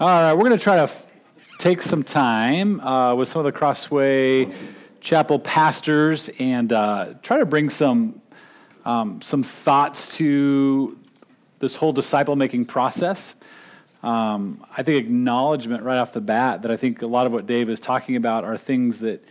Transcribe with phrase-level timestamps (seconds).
[0.00, 1.08] All right, we're going to try to f-
[1.58, 4.48] take some time uh, with some of the Crossway
[5.00, 8.22] Chapel pastors and uh, try to bring some
[8.84, 10.96] um, some thoughts to
[11.58, 13.34] this whole disciple making process.
[14.04, 17.48] Um, I think acknowledgement right off the bat that I think a lot of what
[17.48, 19.24] Dave is talking about are things that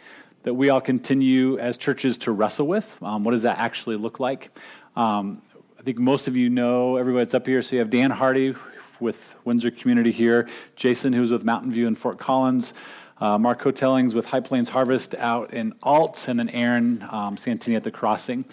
[0.43, 2.97] that we all continue as churches to wrestle with.
[3.01, 4.51] Um, what does that actually look like?
[4.97, 5.41] Um,
[5.79, 7.61] I think most of you know everybody that's up here.
[7.61, 8.53] So you have Dan Hardy,
[8.99, 12.73] with Windsor Community here, Jason, who's with Mountain View in Fort Collins,
[13.19, 17.75] uh, Mark Hotellings with High Plains Harvest out in Ault, and then Aaron um, Santini
[17.75, 18.45] at the Crossing.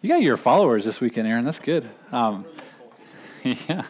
[0.00, 1.44] You got your followers this weekend, Aaron.
[1.44, 1.88] That's good.
[2.10, 2.44] Um,
[3.44, 3.84] yeah.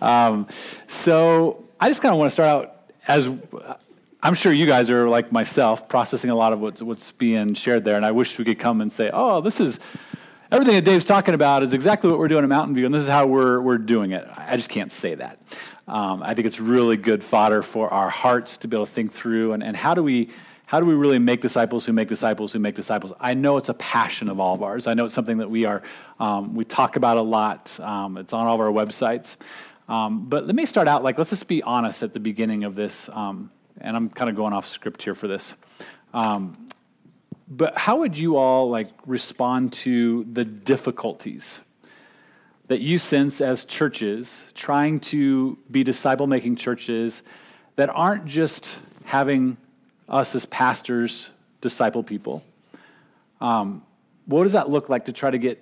[0.00, 0.46] Um,
[0.86, 2.76] so I just kind of want to start out
[3.08, 3.30] as
[4.22, 7.84] I'm sure you guys are like myself, processing a lot of what's, what's being shared
[7.84, 9.80] there, and I wish we could come and say, "Oh, this is
[10.50, 13.02] everything that Dave's talking about is exactly what we're doing at Mountain View, and this
[13.02, 14.26] is how we're, we're doing it.
[14.36, 15.40] I just can't say that.
[15.86, 19.12] Um, I think it's really good fodder for our hearts to be able to think
[19.12, 20.30] through and, and how do we
[20.66, 23.12] how do we really make disciples who make disciples who make disciples?
[23.18, 24.86] I know it's a passion of all of ours.
[24.86, 25.82] I know it's something that we are
[26.20, 27.80] um, we talk about a lot.
[27.80, 29.36] Um, it's on all of our websites.
[29.88, 32.76] Um, but let me start out like let's just be honest at the beginning of
[32.76, 35.54] this, um, and I'm kind of going off script here for this.
[36.14, 36.69] Um,
[37.50, 41.60] but how would you all like respond to the difficulties
[42.68, 47.22] that you sense as churches trying to be disciple making churches
[47.74, 49.56] that aren't just having
[50.08, 52.44] us as pastors disciple people?
[53.40, 53.84] Um,
[54.26, 55.60] what does that look like to try to get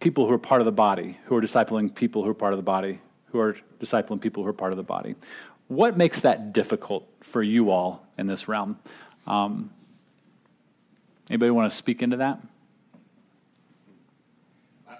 [0.00, 2.58] people who are part of the body, who are discipling people who are part of
[2.58, 5.16] the body, who are discipling people who are part of the body?
[5.68, 8.78] What makes that difficult for you all in this realm?
[9.26, 9.70] Um,
[11.30, 12.40] Anybody want to speak into that?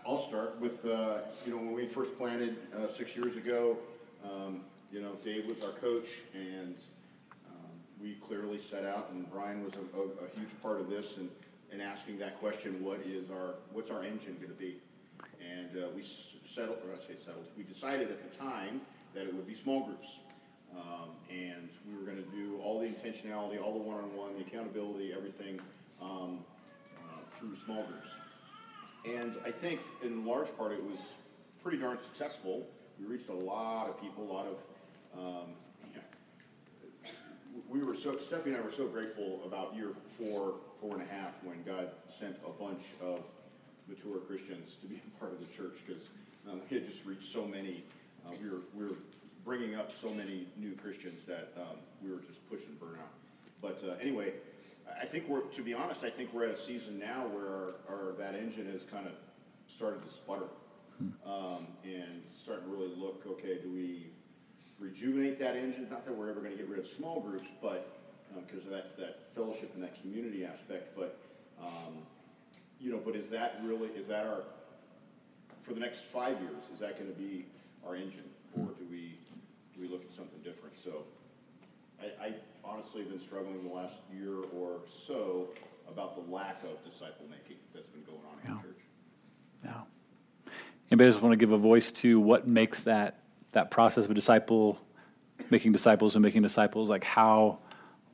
[0.06, 3.77] I'll start with, uh, you know, when we first planted uh, six years ago,
[4.25, 4.61] um,
[4.92, 6.77] you know, Dave was our coach, and
[7.48, 7.70] um,
[8.01, 11.29] we clearly set out, and Brian was a, a, a huge part of this, and,
[11.73, 14.77] and asking that question, what is our, what's our engine going to be?
[15.41, 18.80] And uh, we settled, or I say settled, we decided at the time
[19.14, 20.19] that it would be small groups.
[20.75, 25.13] Um, and we were going to do all the intentionality, all the one-on-one, the accountability,
[25.13, 25.61] everything
[26.02, 26.39] um,
[26.98, 28.14] uh, through small groups.
[29.05, 30.98] And I think in large part it was
[31.63, 32.67] pretty darn successful.
[33.01, 34.57] We reached a lot of people, a lot of.
[35.18, 35.48] Um,
[37.68, 41.13] we were so Stephanie and I were so grateful about year four, four and a
[41.13, 43.20] half when God sent a bunch of
[43.89, 46.08] mature Christians to be a part of the church because
[46.51, 47.84] um, we had just reached so many.
[48.27, 48.96] Uh, we were we were
[49.45, 53.11] bringing up so many new Christians that um, we were just pushing burnout.
[53.61, 54.33] But uh, anyway,
[55.01, 57.75] I think we're, to be honest, I think we're at a season now where our,
[57.89, 59.13] our that engine has kind of
[59.67, 60.48] started to sputter,
[61.27, 63.25] um, and starting to really look.
[63.27, 64.11] Okay, do we
[64.79, 65.89] rejuvenate that engine?
[65.91, 67.98] Not that we're ever going to get rid of small groups, but
[68.47, 70.97] because um, of that that fellowship and that community aspect.
[70.97, 71.19] But
[71.61, 71.99] um,
[72.81, 74.43] you know, but is that really is that our
[75.61, 76.63] for the next five years?
[76.75, 77.47] Is that going to be
[77.87, 79.19] our engine, or do we
[79.75, 80.77] do we look at something different?
[80.77, 81.05] So,
[82.01, 82.35] I, I
[82.72, 85.48] honestly been struggling the last year or so
[85.88, 88.56] about the lack of disciple making that's been going on in yeah.
[88.56, 88.80] the church.
[89.64, 90.52] Yeah.
[90.90, 93.18] Anybody just want to give a voice to what makes that
[93.52, 94.78] that process of a disciple
[95.50, 97.58] making disciples and making disciples like how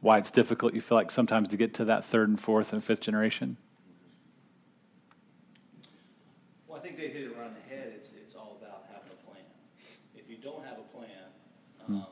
[0.00, 2.82] why it's difficult you feel like sometimes to get to that third and fourth and
[2.82, 3.56] fifth generation?
[6.66, 7.92] Well, I think they hit it right on the head.
[7.94, 9.42] It's it's all about having a plan.
[10.16, 11.06] If you don't have a plan,
[11.86, 11.94] hmm.
[11.96, 12.06] um,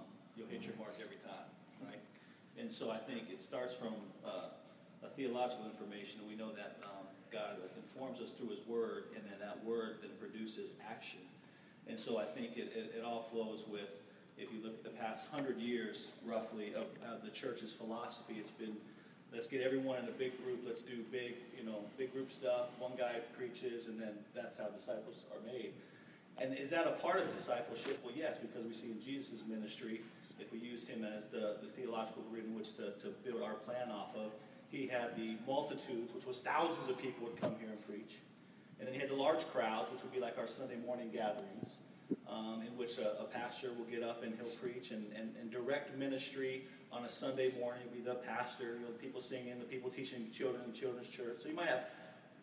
[2.65, 3.94] and so I think it starts from
[4.24, 4.52] uh,
[5.02, 9.40] a theological information, we know that um, God informs us through His Word, and then
[9.40, 11.20] that Word then produces action.
[11.88, 13.88] And so I think it, it, it all flows with,
[14.36, 18.50] if you look at the past hundred years, roughly, of, of the church's philosophy, it's
[18.50, 18.76] been
[19.32, 20.60] let's get everyone in a big group.
[20.66, 22.68] Let's do big, you know, big group stuff.
[22.78, 25.72] One guy preaches, and then that's how disciples are made.
[26.38, 27.98] And is that a part of discipleship?
[28.04, 30.02] Well, yes, because we see in Jesus' ministry,
[30.38, 33.54] if we used him as the, the theological grid in which to, to build our
[33.54, 34.32] plan off of,
[34.68, 38.18] he had the multitudes, which was thousands of people would come here and preach.
[38.78, 41.76] And then he had the large crowds, which would be like our Sunday morning gatherings,
[42.28, 45.50] um, in which a, a, pastor will get up and he'll preach and, and, and
[45.50, 47.82] direct ministry on a Sunday morning.
[47.94, 51.38] Be the pastor, you know, the people singing, the people teaching children in children's church.
[51.42, 51.86] So you might have,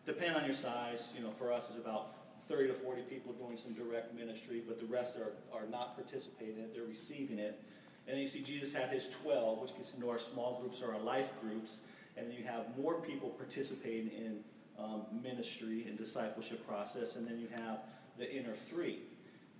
[0.06, 2.16] depending on your size, you know, for us is about
[2.48, 6.56] 30 to 40 people doing some direct ministry, but the rest are, are not participating
[6.74, 7.62] they're receiving it.
[8.06, 11.00] And you see Jesus had his 12, which gets into our small groups or our
[11.00, 11.80] life groups.
[12.16, 14.38] And you have more people participating in
[14.78, 17.16] um, ministry and discipleship process.
[17.16, 17.80] And then you have
[18.18, 19.00] the inner three.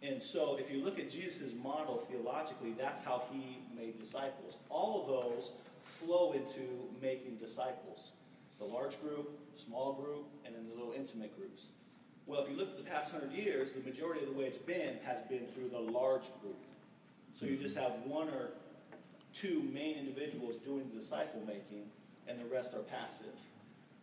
[0.03, 4.59] And so if you look at Jesus' model theologically, that's how he made disciples.
[4.69, 5.53] All of those
[5.83, 6.61] flow into
[7.01, 8.13] making disciples.
[8.59, 11.69] The large group, small group, and then the little intimate groups.
[12.27, 14.57] Well, if you look at the past hundred years, the majority of the way it's
[14.57, 16.57] been has been through the large group.
[17.35, 18.51] So you just have one or
[19.33, 21.91] two main individuals doing the disciple making,
[22.29, 23.35] and the rest are passive.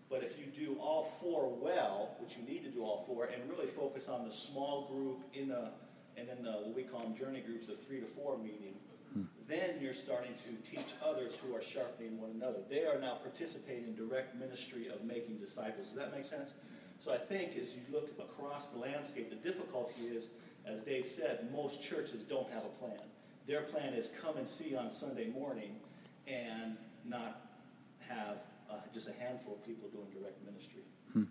[0.10, 3.50] But if you do all four well, which you need to do all four, and
[3.50, 5.72] really focus on the small group in a,
[6.18, 8.76] and then the, what we call them journey groups, the three to four meeting,
[9.14, 9.24] hmm.
[9.48, 12.60] then you're starting to teach others who are sharpening one another.
[12.70, 15.88] They are now participating in direct ministry of making disciples.
[15.88, 16.54] Does that make sense?
[17.00, 20.28] So I think as you look across the landscape, the difficulty is,
[20.66, 23.00] as Dave said, most churches don't have a plan.
[23.48, 25.76] Their plan is come and see on Sunday morning
[26.28, 27.50] and not
[28.08, 28.38] have
[28.70, 30.84] uh, just a handful of people doing direct ministry.
[31.14, 31.24] Hmm.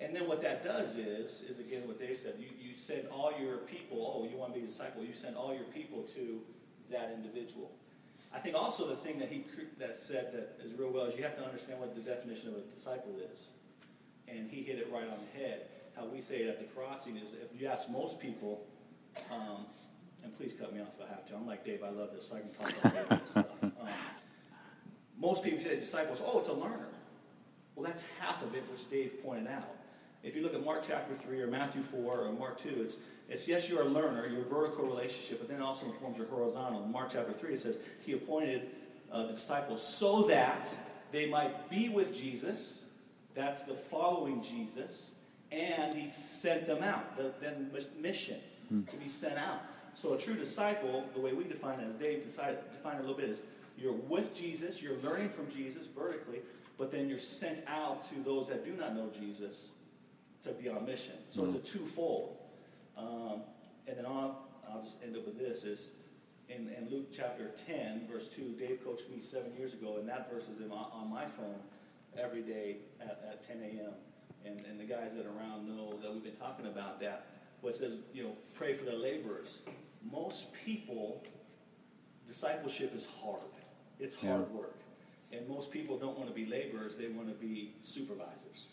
[0.00, 3.32] And then what that does is, is again what they said, you, you send all
[3.40, 6.40] your people, oh, you want to be a disciple, you send all your people to
[6.90, 7.70] that individual.
[8.34, 9.44] I think also the thing that he
[9.78, 12.56] that said that is real well is you have to understand what the definition of
[12.56, 13.48] a disciple is.
[14.26, 15.66] And he hit it right on the head.
[15.94, 18.64] How we say it at the crossing is if you ask most people,
[19.30, 19.66] um,
[20.24, 21.34] and please cut me off if I have to.
[21.34, 23.46] I'm like Dave, I love this, so I can talk about this stuff.
[23.62, 23.88] Um,
[25.18, 26.88] most people say disciples, oh, it's a learner.
[27.74, 29.68] Well, that's half of it, which Dave pointed out.
[30.22, 32.96] If you look at Mark chapter 3 or Matthew 4 or Mark 2, it's,
[33.28, 36.82] it's yes, you're a learner, your vertical relationship, but then it also informs your horizontal.
[36.84, 38.70] In Mark chapter 3, it says, He appointed
[39.10, 40.68] uh, the disciples so that
[41.10, 42.80] they might be with Jesus.
[43.34, 45.12] That's the following Jesus.
[45.50, 47.70] And He sent them out, the, then
[48.00, 48.82] mission hmm.
[48.84, 49.62] to be sent out.
[49.94, 53.06] So a true disciple, the way we define it, as Dave decided, defined it a
[53.06, 53.42] little bit, is
[53.76, 56.40] you're with Jesus, you're learning from Jesus vertically,
[56.78, 59.70] but then you're sent out to those that do not know Jesus
[60.44, 61.14] to be on mission.
[61.30, 61.56] So mm-hmm.
[61.56, 62.36] it's a twofold.
[62.96, 63.42] Um,
[63.86, 64.34] and then on,
[64.70, 65.90] I'll just end up with this is
[66.48, 70.30] in, in, Luke chapter 10, verse 2, Dave coached me seven years ago, and that
[70.30, 71.58] verse is in, on my phone
[72.18, 73.92] every day at, at 10 a.m.
[74.44, 77.26] And, and the guys that are around know that we've been talking about that.
[77.62, 79.60] What says, you know, pray for the laborers.
[80.10, 81.22] Most people,
[82.26, 83.40] discipleship is hard.
[84.00, 84.58] It's hard yeah.
[84.58, 84.76] work.
[85.32, 88.68] And most people don't want to be laborers, they want to be supervisors.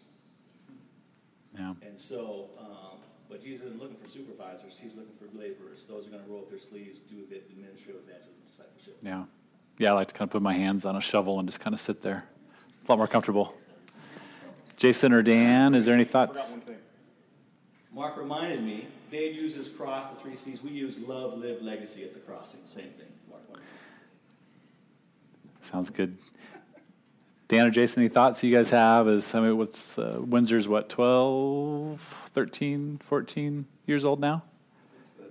[1.57, 1.73] Yeah.
[1.81, 2.97] And so, um,
[3.29, 5.85] but Jesus isn't looking for supervisors, he's looking for laborers.
[5.85, 8.33] Those are going to roll up their sleeves, do a bit of ministry of evangelism,
[8.49, 8.97] discipleship.
[9.01, 9.23] Yeah.
[9.77, 11.73] Yeah, I like to kind of put my hands on a shovel and just kind
[11.73, 12.25] of sit there.
[12.85, 13.55] a lot more comfortable.
[14.75, 16.53] Jason or Dan, is there any thoughts?
[17.99, 20.63] Mark reminded me, Dave uses cross, the three C's.
[20.63, 22.61] We use love, live, legacy at the crossing.
[22.63, 23.11] Same thing.
[23.29, 23.41] Mark
[25.69, 26.17] Sounds good.
[27.49, 29.09] Dan or Jason, any thoughts you guys have?
[29.09, 31.99] Is I mean, what's uh, Windsor's what 12,
[32.33, 34.43] 13, 14 years old now?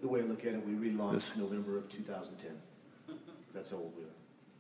[0.02, 1.36] The way I look at it, we relaunched this.
[1.38, 2.50] November of 2010.
[3.54, 4.08] That's how old we are.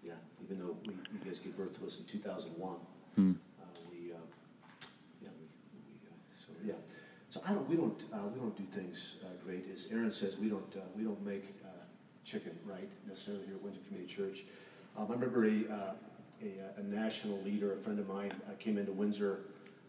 [0.02, 0.12] Yeah,
[0.42, 2.74] even though we, you guys gave birth to us in 2001.
[3.16, 3.32] Hmm.
[3.60, 4.16] Uh, we, uh,
[5.20, 5.44] yeah, we,
[5.74, 6.72] we uh, so yeah.
[7.30, 9.66] So I don't, we don't, uh, we don't do things uh, great.
[9.72, 11.44] As Aaron says, we don't, we don't make
[12.24, 14.44] chicken right necessarily here at Windsor Community Church.
[14.96, 15.94] Um, I remember a
[16.42, 19.40] a, a national leader, a friend of mine, uh, came into Windsor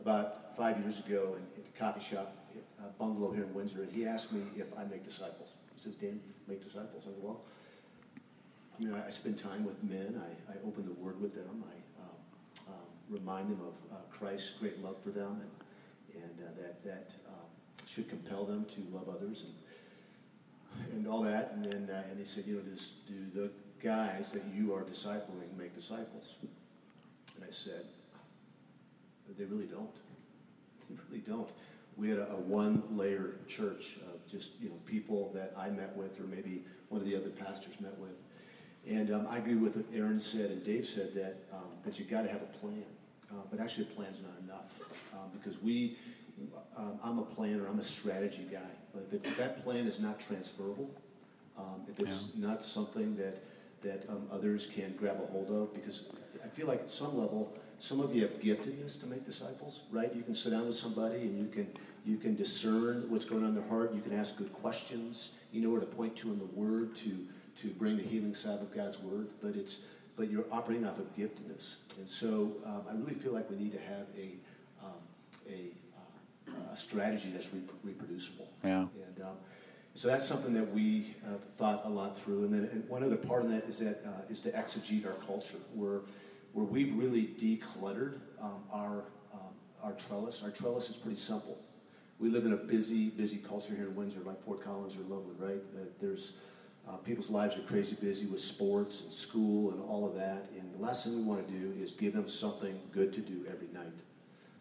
[0.02, 2.36] about five years ago in, in a coffee shop,
[2.80, 5.54] a bungalow here in Windsor, and he asked me if I make disciples.
[5.76, 7.04] He says, Dan, make disciples?
[7.04, 7.42] I said, well,
[8.16, 10.22] I mean, I, I spend time with men.
[10.26, 11.64] I, I open the Word with them.
[11.70, 16.62] I um, um, remind them of uh, Christ's great love for them, and, and uh,
[16.62, 17.12] that that
[17.90, 19.54] should compel them to love others, and
[20.94, 21.52] and all that.
[21.54, 22.62] And then uh, and he said, you know,
[23.08, 23.50] do the
[23.84, 26.36] guys that you are discipling make disciples?
[27.36, 27.86] And I said,
[29.38, 29.96] they really don't.
[30.90, 31.50] They really don't.
[31.98, 36.20] We had a, a one-layer church of just you know people that I met with,
[36.20, 38.18] or maybe one of the other pastors met with.
[38.88, 42.06] And um, I agree with what Aaron said and Dave said that um, that you
[42.06, 42.84] got to have a plan,
[43.32, 44.74] uh, but actually a plan's not enough
[45.14, 45.98] um, because we.
[46.78, 47.68] Um, I'm a planner.
[47.68, 48.60] I'm a strategy guy.
[48.94, 50.90] But if, it, if that plan is not transferable,
[51.58, 52.48] um, if it's yeah.
[52.48, 53.44] not something that
[53.82, 56.04] that um, others can grab a hold of because
[56.44, 60.14] I feel like at some level, some of you have giftedness to make disciples, right?
[60.14, 61.68] You can sit down with somebody and you can
[62.06, 63.94] you can discern what's going on in their heart.
[63.94, 65.36] You can ask good questions.
[65.52, 67.26] You know where to point to in the Word to
[67.58, 69.28] to bring the healing side of God's Word.
[69.42, 69.82] But it's
[70.16, 73.72] but you're operating off of giftedness, and so um, I really feel like we need
[73.72, 74.32] to have a
[74.84, 75.00] um,
[75.48, 75.72] a,
[76.72, 78.48] a, strategy that's re- reproducible.
[78.64, 78.88] Yeah.
[79.08, 79.38] And um,
[79.94, 82.46] so that's something that we have thought a lot through.
[82.46, 85.18] And then and one other part of that is that uh, is to exegete our
[85.26, 86.02] culture, where
[86.54, 90.44] where we've really decluttered um, our um, our trellis.
[90.44, 91.58] Our trellis is pretty simple.
[92.20, 95.40] we live in a busy, busy culture here in Windsor, like Fort Collins or Loveland,
[95.40, 95.62] right?
[95.76, 96.34] Uh, there's
[96.88, 100.50] uh, people's lives are crazy busy with sports and school and all of that.
[100.58, 103.46] And the last thing we want to do is give them something good to do
[103.50, 104.00] every night.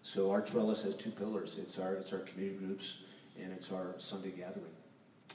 [0.02, 1.58] So our trellis has two pillars.
[1.58, 2.98] It's our it's our community groups
[3.40, 4.64] and it's our Sunday gathering.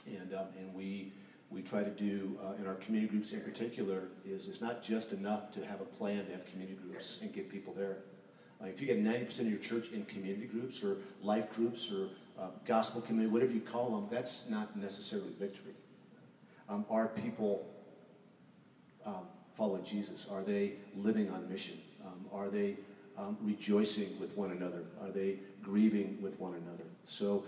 [0.06, 1.12] And um, and we
[1.50, 5.12] we try to do uh, in our community groups in particular is it's not just
[5.12, 7.98] enough to have a plan to have community groups and get people there.
[8.62, 12.08] If you get 90% of your church in community groups or life groups or
[12.40, 15.74] uh, gospel community, whatever you call them, that's not necessarily victory.
[16.68, 17.68] Um, are people
[19.04, 20.28] um, following Jesus?
[20.30, 21.78] Are they living on mission?
[22.06, 22.76] Um, are they
[23.18, 24.82] um, rejoicing with one another?
[25.02, 26.84] Are they grieving with one another?
[27.06, 27.44] So,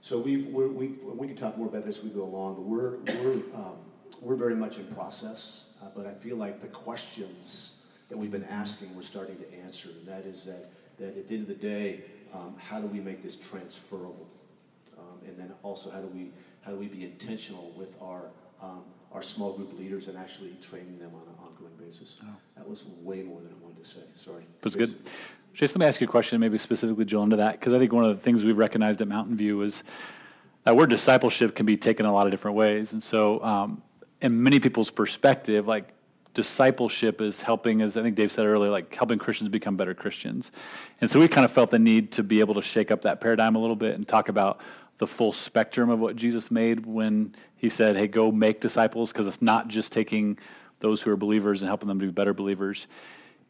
[0.00, 2.96] so we we we can talk more about this as we go along, but we're
[3.22, 3.76] we're um,
[4.20, 5.70] we're very much in process.
[5.82, 9.90] Uh, but I feel like the questions that we've been asking, we're starting to answer,
[9.90, 13.00] and that is that that at the end of the day, um, how do we
[13.00, 14.28] make this transferable?
[14.98, 16.30] Um, and then also, how do we
[16.62, 18.30] how do we be intentional with our
[18.62, 22.18] um, our small group leaders and actually training them on an ongoing basis.
[22.22, 22.26] Oh.
[22.56, 23.98] That was way more than to.
[24.14, 24.44] Sorry.
[24.62, 24.94] Good.
[25.52, 27.92] Jason, let me ask you a question, maybe specifically, Jill, into that, because I think
[27.92, 29.84] one of the things we've recognized at Mountain View is
[30.64, 32.92] that word discipleship can be taken a lot of different ways.
[32.92, 33.82] And so, um,
[34.20, 35.92] in many people's perspective, like
[36.32, 40.50] discipleship is helping, as I think Dave said earlier, like helping Christians become better Christians.
[41.00, 43.20] And so we kind of felt the need to be able to shake up that
[43.20, 44.60] paradigm a little bit and talk about
[44.98, 49.26] the full spectrum of what Jesus made when he said, hey, go make disciples, because
[49.26, 50.38] it's not just taking
[50.80, 52.86] those who are believers and helping them to be better believers.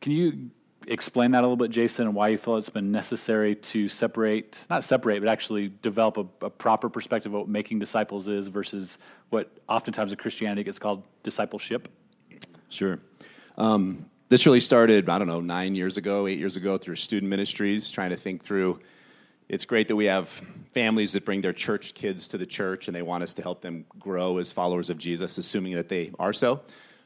[0.04, 0.50] Can you
[0.86, 4.58] explain that a little bit, Jason, and why you feel it's been necessary to separate,
[4.68, 8.98] not separate, but actually develop a, a proper perspective of what making disciples is versus
[9.30, 11.88] what oftentimes in Christianity gets called discipleship?
[12.68, 12.98] Sure.
[13.56, 17.30] Um, this really started, I don't know, nine years ago, eight years ago through student
[17.30, 18.80] ministries, trying to think through
[19.48, 20.28] it's great that we have
[20.74, 23.62] families that bring their church kids to the church and they want us to help
[23.62, 26.60] them grow as followers of Jesus, assuming that they are so.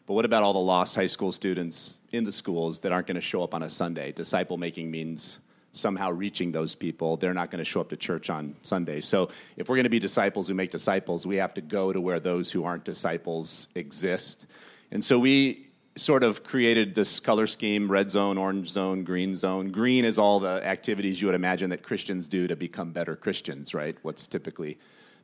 [0.09, 3.17] But what about all the lost high school students in the schools that aren't going
[3.17, 4.11] to show up on a Sunday?
[4.11, 5.39] Disciple making means
[5.73, 7.19] somehow reaching those people.
[7.19, 9.03] They're not going to show up to church on Sunday.
[9.03, 12.01] So if we're going to be disciples who make disciples, we have to go to
[12.01, 14.47] where those who aren't disciples exist.
[14.91, 19.71] And so we sort of created this color scheme red zone, orange zone, green zone.
[19.71, 23.75] Green is all the activities you would imagine that Christians do to become better Christians,
[23.75, 23.99] right?
[24.01, 24.79] What's typically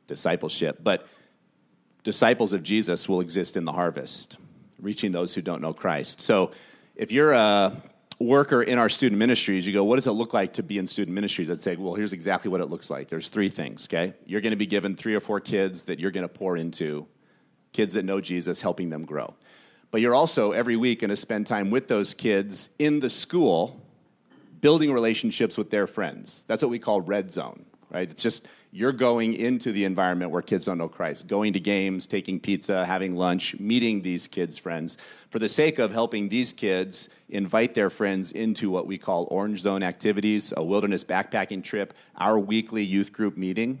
[0.05, 0.77] discipleship.
[0.83, 1.07] But
[2.03, 4.37] disciples of Jesus will exist in the harvest,
[4.85, 6.21] reaching those who don't know Christ.
[6.21, 6.51] So
[6.95, 7.75] if you're a
[8.19, 10.87] worker in our student ministries, you go, what does it look like to be in
[10.87, 11.49] student ministries?
[11.49, 13.09] I'd say, well, here's exactly what it looks like.
[13.09, 14.13] There's three things, okay?
[14.25, 17.07] You're going to be given three or four kids that you're going to pour into,
[17.73, 19.33] kids that know Jesus, helping them grow.
[19.91, 23.81] But you're also every week going to spend time with those kids in the school,
[24.61, 26.45] building relationships with their friends.
[26.47, 28.09] That's what we call red zone, right?
[28.09, 32.05] It's just you're going into the environment where kids don't know Christ, going to games,
[32.05, 34.97] taking pizza, having lunch, meeting these kids' friends,
[35.29, 39.59] for the sake of helping these kids invite their friends into what we call orange
[39.59, 41.93] zone activities, a wilderness backpacking trip.
[42.17, 43.79] Our weekly youth group meeting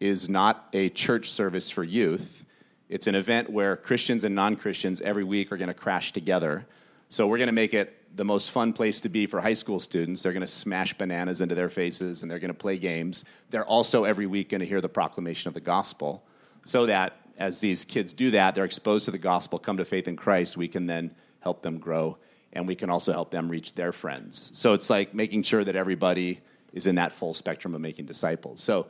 [0.00, 2.44] is not a church service for youth
[2.88, 6.66] it's an event where Christians and non Christians every week are going to crash together.
[7.14, 9.78] So we're going to make it the most fun place to be for high school
[9.78, 10.24] students.
[10.24, 13.24] They're going to smash bananas into their faces and they're going to play games.
[13.50, 16.26] They're also every week going to hear the proclamation of the gospel
[16.64, 20.08] so that as these kids do that, they're exposed to the gospel, come to faith
[20.08, 22.18] in Christ, we can then help them grow
[22.52, 24.50] and we can also help them reach their friends.
[24.52, 26.40] So it's like making sure that everybody
[26.72, 28.60] is in that full spectrum of making disciples.
[28.60, 28.88] So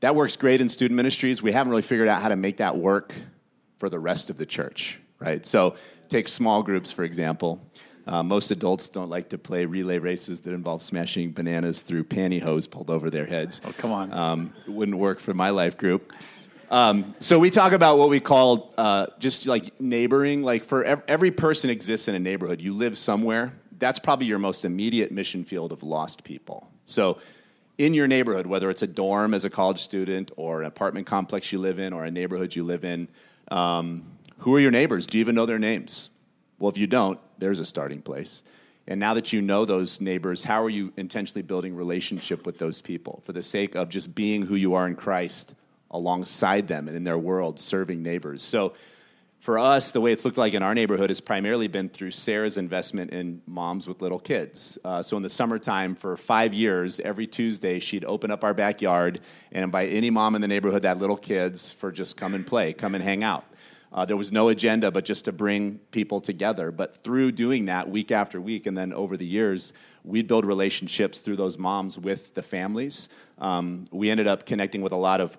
[0.00, 1.42] that works great in student ministries.
[1.42, 3.12] We haven't really figured out how to make that work
[3.76, 5.44] for the rest of the church, right?
[5.44, 5.76] So,
[6.12, 7.60] take small groups, for example.
[8.06, 12.68] Uh, most adults don't like to play relay races that involve smashing bananas through pantyhose
[12.68, 13.60] pulled over their heads.
[13.64, 14.12] Oh, come on.
[14.12, 16.12] Um, it wouldn't work for my life group.
[16.70, 20.42] Um, so we talk about what we call uh, just like neighboring.
[20.42, 22.60] Like for ev- every person exists in a neighborhood.
[22.60, 23.52] You live somewhere.
[23.78, 26.70] That's probably your most immediate mission field of lost people.
[26.84, 27.18] So
[27.78, 31.52] in your neighborhood, whether it's a dorm as a college student or an apartment complex
[31.52, 33.08] you live in or a neighborhood you live in,
[33.48, 34.04] um,
[34.42, 35.06] who are your neighbors?
[35.06, 36.10] Do you even know their names?
[36.58, 38.42] Well, if you don't, there's a starting place.
[38.88, 42.82] And now that you know those neighbors, how are you intentionally building relationship with those
[42.82, 45.54] people for the sake of just being who you are in Christ
[45.92, 48.42] alongside them and in their world, serving neighbors?
[48.42, 48.74] So
[49.38, 52.58] for us, the way it's looked like in our neighborhood has primarily been through Sarah's
[52.58, 54.78] investment in moms with little kids.
[54.84, 59.20] Uh, so in the summertime, for five years, every Tuesday, she'd open up our backyard
[59.52, 62.46] and invite any mom in the neighborhood that had little kids for just come and
[62.46, 63.44] play, come and hang out.
[63.92, 66.70] Uh, there was no agenda but just to bring people together.
[66.70, 69.72] But through doing that week after week, and then over the years,
[70.02, 73.08] we'd build relationships through those moms with the families.
[73.38, 75.36] um, we ended up connecting with a lot of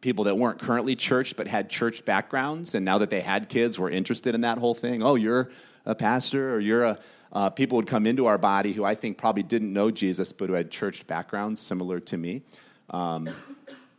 [0.00, 3.78] people that weren't currently church but had church backgrounds, and now that they had kids,
[3.78, 5.02] were interested in that whole thing.
[5.02, 5.50] Oh, you're
[5.86, 6.98] a pastor, or you're a
[7.32, 10.48] uh, people would come into our body who I think probably didn't know Jesus, but
[10.48, 12.42] who had church backgrounds similar to me.
[12.90, 13.30] Um,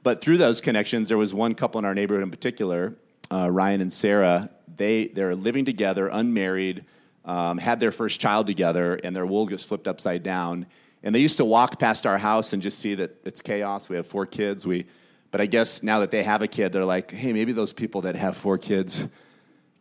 [0.04, 2.94] but through those connections, there was one couple in our neighborhood in particular,
[3.34, 4.50] uh, Ryan and Sarah.
[4.76, 6.86] They they're living together, unmarried,
[7.26, 10.68] um, had their first child together, and their world gets flipped upside down.
[11.02, 13.90] And they used to walk past our house and just see that it's chaos.
[13.90, 14.66] We have four kids.
[14.66, 14.86] We,
[15.32, 18.02] but I guess now that they have a kid, they're like, hey, maybe those people
[18.02, 19.10] that have four kids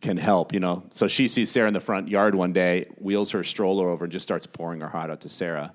[0.01, 0.83] can help, you know.
[0.89, 4.11] So she sees Sarah in the front yard one day, wheels her stroller over, and
[4.11, 5.73] just starts pouring her heart out to Sarah.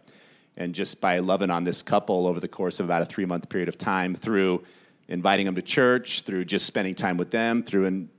[0.58, 3.48] And just by loving on this couple over the course of about a three month
[3.48, 4.64] period of time, through
[5.08, 8.10] inviting them to church, through just spending time with them, through in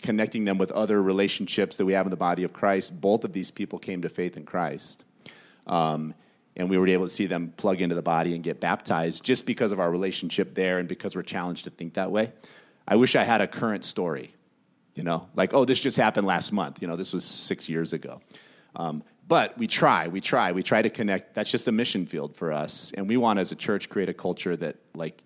[0.00, 3.32] connecting them with other relationships that we have in the body of Christ, both of
[3.32, 5.04] these people came to faith in Christ.
[5.66, 6.14] Um,
[6.56, 9.46] and we were able to see them plug into the body and get baptized just
[9.46, 12.32] because of our relationship there and because we're challenged to think that way.
[12.86, 14.34] I wish I had a current story
[14.94, 16.82] you know, like, oh, this just happened last month.
[16.82, 18.20] You know, this was six years ago.
[18.76, 21.34] Um, but we try, we try, we try to connect.
[21.34, 22.92] That's just a mission field for us.
[22.94, 25.22] And we want, as a church, create a culture that, like,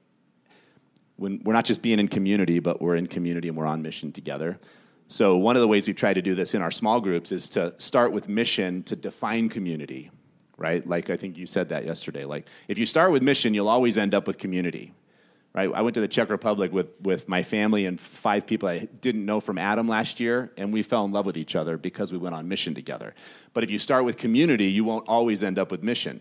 [1.17, 4.13] when we're not just being in community, but we're in community and we're on mission
[4.13, 4.59] together.
[5.09, 7.49] So, one of the ways we try to do this in our small groups is
[7.51, 10.11] to start with mission to define community,
[10.57, 10.87] right?
[10.87, 12.25] Like, I think you said that yesterday.
[12.25, 14.95] Like, if you start with mission, you'll always end up with community
[15.57, 15.71] right?
[15.75, 19.25] I went to the Czech Republic with, with my family and five people I didn't
[19.25, 22.19] know from Adam last year, and we fell in love with each other because we
[22.19, 23.15] went on mission together.
[23.55, 26.21] But if you start with community, you won't always end up with mission.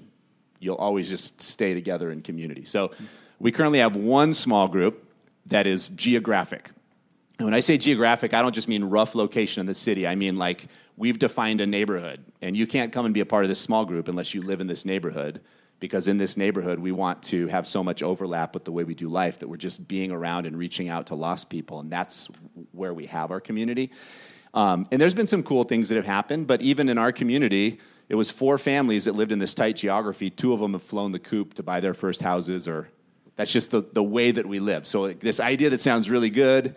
[0.59, 2.65] You'll always just stay together in community.
[2.65, 2.91] So
[3.39, 5.05] we currently have one small group
[5.47, 6.71] that is geographic.
[7.37, 10.07] And when I say geographic, I don't just mean rough location in the city.
[10.07, 13.43] I mean like we've defined a neighborhood, and you can't come and be a part
[13.43, 15.41] of this small group unless you live in this neighborhood
[15.79, 18.95] because in this neighborhood we want to have so much overlap with the way we
[18.95, 22.27] do life that we're just being around and reaching out to lost people and that's
[22.71, 23.91] where we have our community
[24.53, 27.79] um, and there's been some cool things that have happened but even in our community
[28.07, 31.11] it was four families that lived in this tight geography two of them have flown
[31.11, 32.89] the coop to buy their first houses or
[33.35, 36.75] that's just the, the way that we live so this idea that sounds really good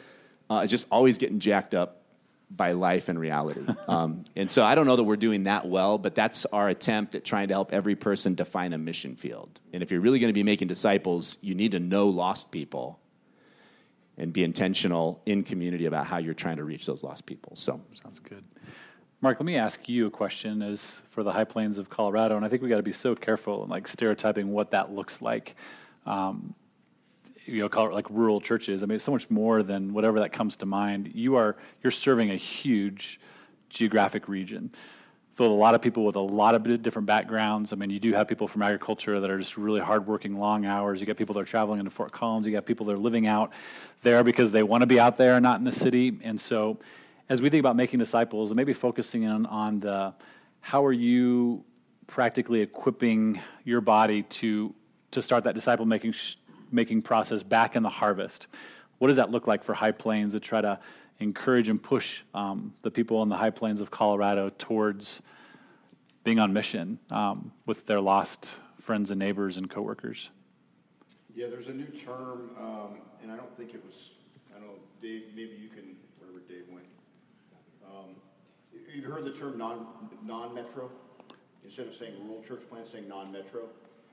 [0.50, 1.98] uh, is just always getting jacked up
[2.50, 3.60] by life and reality.
[3.88, 7.14] Um, and so I don't know that we're doing that well, but that's our attempt
[7.14, 9.60] at trying to help every person define a mission field.
[9.72, 13.00] And if you're really going to be making disciples, you need to know lost people
[14.18, 17.56] and be intentional in community about how you're trying to reach those lost people.
[17.56, 18.44] So sounds good.
[19.20, 22.44] Mark, let me ask you a question as for the high plains of Colorado, and
[22.44, 25.56] I think we got to be so careful and like stereotyping what that looks like.
[26.06, 26.54] Um,
[27.44, 28.82] you know, call it like rural churches.
[28.82, 31.10] I mean, it's so much more than whatever that comes to mind.
[31.14, 33.18] You are you're serving a huge
[33.70, 34.70] geographic region
[35.38, 37.72] filled a lot of people with a lot of different backgrounds.
[37.72, 41.00] I mean, you do have people from agriculture that are just really hardworking, long hours.
[41.00, 42.44] You got people that are traveling into Fort Collins.
[42.44, 43.52] You got people that are living out
[44.02, 46.18] there because they want to be out there, not in the city.
[46.24, 46.78] And so,
[47.28, 50.14] as we think about making disciples, and maybe focusing on on the
[50.60, 51.64] how are you
[52.06, 54.74] practically equipping your body to
[55.10, 56.14] to start that disciple making
[56.70, 58.48] making process back in the harvest.
[58.98, 60.78] What does that look like for High Plains to try to
[61.20, 65.22] encourage and push um, the people in the High Plains of Colorado towards
[66.24, 70.30] being on mission um, with their lost friends and neighbors and coworkers?
[71.34, 74.14] Yeah, there's a new term, um, and I don't think it was.
[74.54, 75.24] I don't know, Dave.
[75.34, 75.96] Maybe you can.
[76.18, 76.87] Wherever Dave went.
[77.98, 78.14] Um,
[78.94, 79.86] you've heard the term non
[80.24, 80.90] non metro.
[81.64, 83.62] Instead of saying rural church plant, saying non metro.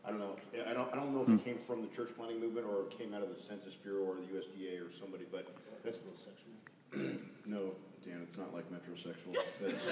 [0.06, 0.36] I don't know.
[0.68, 2.96] I don't, I don't know if it came from the church planning movement or it
[2.96, 5.48] came out of the Census Bureau or the USDA or somebody, but
[5.84, 7.18] that's metrosexual.
[7.48, 7.72] no,
[8.06, 9.36] Dan, it's not like metrosexual.
[9.62, 9.84] That's,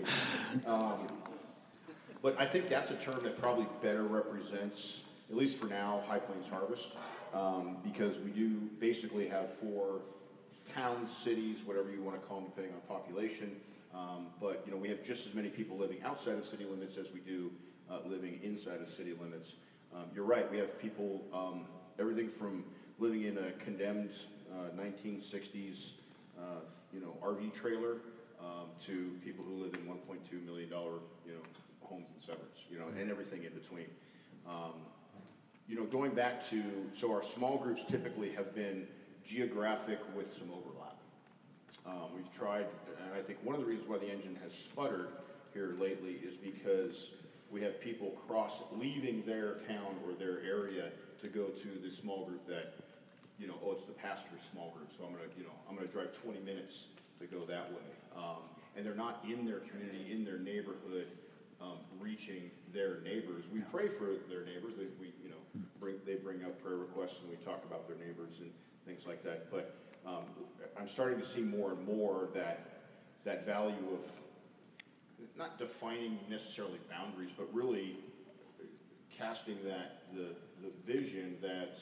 [0.66, 1.06] Um,
[2.22, 6.18] but I think that's a term that probably better represents, at least for now, High
[6.18, 6.92] Plains Harvest,
[7.34, 10.00] um, because we do basically have four
[10.64, 13.56] towns, cities, whatever you want to call them, depending on population.
[13.94, 16.96] Um, but you know, we have just as many people living outside of city limits
[16.96, 17.50] as we do
[17.90, 19.56] uh, living inside of city limits.
[19.94, 20.50] Um, you're right.
[20.50, 21.64] We have people, um,
[21.98, 22.64] everything from
[22.98, 24.12] living in a condemned
[24.52, 25.92] uh, 1960s,
[26.38, 26.60] uh,
[26.92, 27.96] you know, RV trailer
[28.40, 31.40] um, to people who live in 1.2 million dollar, you know,
[31.82, 33.86] homes in Severance, you know, and everything in between.
[34.46, 34.74] Um,
[35.68, 36.62] you know, going back to
[36.94, 38.86] so our small groups typically have been
[39.24, 40.96] geographic with some overlap.
[41.86, 42.66] Um, we've tried,
[43.04, 45.08] and I think one of the reasons why the engine has sputtered
[45.52, 47.12] here lately is because
[47.50, 52.24] we have people cross leaving their town or their area to go to the small
[52.24, 52.74] group that,
[53.38, 55.88] you know, oh, it's the pastor's small group, so I'm gonna, you know, I'm gonna
[55.88, 56.84] drive 20 minutes
[57.20, 57.88] to go that way.
[58.16, 58.42] Um,
[58.76, 61.08] and they're not in their community, in their neighborhood,
[61.60, 63.44] um, reaching their neighbors.
[63.52, 64.76] We pray for their neighbors.
[64.76, 67.96] They, we, you know, bring, they bring up prayer requests and we talk about their
[67.96, 68.50] neighbors and
[68.86, 69.50] things like that.
[69.50, 69.76] But
[70.06, 70.24] um,
[70.78, 72.74] I'm starting to see more and more that
[73.24, 74.10] that value of
[75.36, 77.96] not defining necessarily boundaries, but really
[79.16, 80.28] casting that the
[80.62, 81.78] the vision that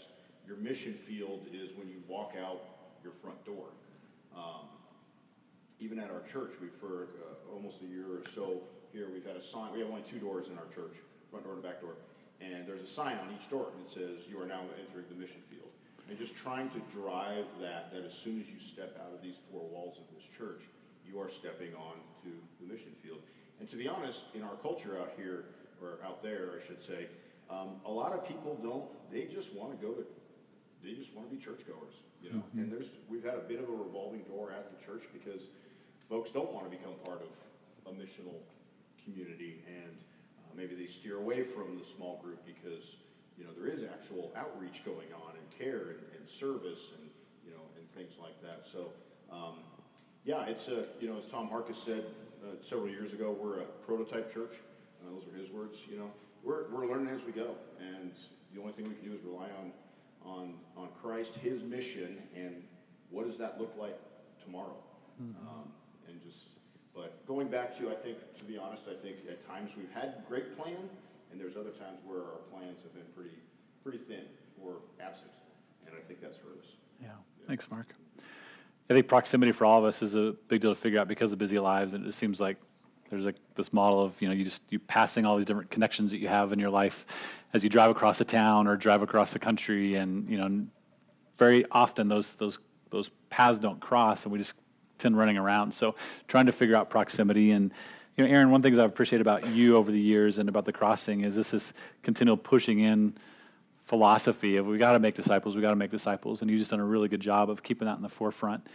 [0.46, 2.62] your mission field is when you walk out
[3.02, 3.66] your front door.
[4.36, 4.68] Um,
[5.78, 8.60] even at our church, we for uh, almost a year or so
[8.96, 9.72] here, we've had a sign.
[9.76, 10.96] We have only two doors in our church,
[11.30, 12.00] front door and back door,
[12.40, 15.42] and there's a sign on each door that says, "You are now entering the mission
[15.42, 15.68] field."
[16.08, 19.36] And just trying to drive that that as soon as you step out of these
[19.52, 20.62] four walls of this church,
[21.04, 23.20] you are stepping on to the mission field.
[23.60, 25.44] And to be honest, in our culture out here
[25.82, 27.08] or out there, I should say,
[27.50, 28.88] um, a lot of people don't.
[29.12, 30.06] They just want to go to.
[30.82, 32.38] They just want to be churchgoers, you know.
[32.38, 32.58] Mm-hmm.
[32.60, 35.48] And there's we've had a bit of a revolving door at the church because
[36.08, 37.28] folks don't want to become part of
[37.92, 38.40] a missional
[39.06, 39.96] community, and
[40.38, 42.96] uh, maybe they steer away from the small group because
[43.38, 47.08] you know there is actual outreach going on and care and, and service and
[47.44, 48.66] you know and things like that.
[48.70, 48.92] So
[49.32, 49.60] um,
[50.24, 52.04] yeah, it's a you know as Tom Harkus said
[52.44, 54.56] uh, several years ago, we're a prototype church.
[55.00, 55.78] Uh, those are his words.
[55.88, 56.10] You know,
[56.42, 58.12] we're we're learning as we go, and
[58.54, 59.72] the only thing we can do is rely on
[60.24, 62.62] on on Christ, His mission, and
[63.10, 63.98] what does that look like
[64.42, 64.76] tomorrow?
[65.22, 65.46] Mm-hmm.
[65.46, 65.72] Um,
[66.08, 66.48] and just
[66.96, 70.14] but going back to, I think, to be honest, I think at times we've had
[70.28, 70.88] great plan,
[71.30, 73.36] and there's other times where our plans have been pretty,
[73.82, 74.24] pretty thin
[74.64, 75.30] or absent,
[75.86, 76.66] and I think that's hurt us.
[77.00, 77.08] Yeah.
[77.08, 77.46] yeah.
[77.46, 77.88] Thanks, Mark.
[78.88, 81.32] I think proximity for all of us is a big deal to figure out because
[81.32, 82.56] of busy lives, and it just seems like
[83.10, 86.10] there's like this model of you know you just you passing all these different connections
[86.12, 87.06] that you have in your life
[87.52, 90.66] as you drive across a town or drive across the country, and you know
[91.36, 92.58] very often those those
[92.90, 94.54] those paths don't cross, and we just
[94.98, 95.72] tend running around.
[95.72, 95.94] So
[96.28, 97.72] trying to figure out proximity and
[98.16, 100.64] you know, Aaron, one the things I've appreciated about you over the years and about
[100.64, 103.14] the crossing is this is continual pushing in
[103.84, 106.70] philosophy of we got to make disciples, we got to make disciples, and you've just
[106.70, 108.66] done a really good job of keeping that in the forefront.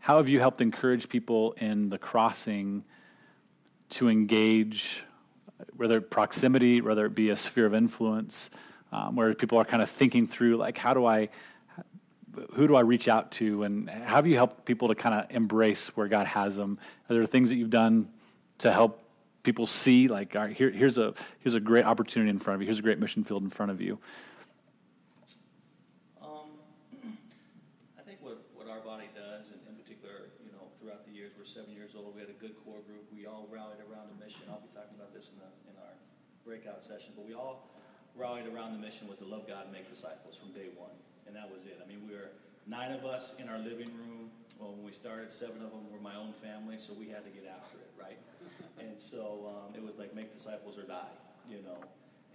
[0.00, 2.84] How have you helped encourage people in the crossing
[3.90, 5.02] to engage,
[5.76, 8.48] whether proximity, whether it be a sphere of influence,
[8.90, 11.28] um, where people are kind of thinking through like how do I
[12.54, 15.34] who do I reach out to, and how have you helped people to kind of
[15.34, 16.78] embrace where God has them?
[17.08, 18.08] Are there things that you've done
[18.58, 19.02] to help
[19.42, 22.62] people see, like, all right, here, here's a here's a great opportunity in front of
[22.62, 23.98] you, here's a great mission field in front of you?
[26.20, 26.58] Um,
[27.98, 31.32] I think what, what our body does, and in particular, you know, throughout the years,
[31.38, 32.14] we're seven years old.
[32.14, 33.06] We had a good core group.
[33.14, 34.42] We all rallied around a mission.
[34.50, 35.94] I'll be talking about this in, the, in our
[36.44, 37.70] breakout session, but we all
[38.16, 40.90] rallied around the mission was to love God and make disciples from day one
[41.28, 41.78] and that was it.
[41.84, 42.32] I mean, we were
[42.66, 44.30] nine of us in our living room.
[44.58, 47.30] Well, when we started, seven of them were my own family, so we had to
[47.30, 48.18] get after it, right?
[48.80, 51.14] And so um, it was like make disciples or die,
[51.50, 51.78] you know.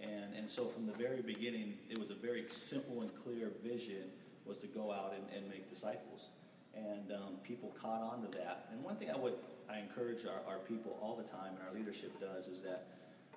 [0.00, 4.10] And and so from the very beginning, it was a very simple and clear vision
[4.44, 6.28] was to go out and, and make disciples.
[6.74, 8.68] And um, people caught on to that.
[8.70, 9.34] And one thing I would
[9.70, 12.86] I encourage our, our people all the time, and our leadership does, is that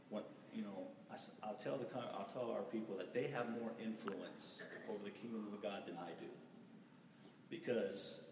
[0.09, 0.87] when you know
[1.43, 5.09] I, will tell the I'll tell our people that they have more influence over the
[5.09, 6.29] kingdom of God than I do,
[7.49, 8.23] because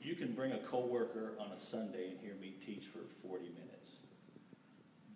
[0.00, 4.00] you can bring a coworker on a Sunday and hear me teach for 40 minutes.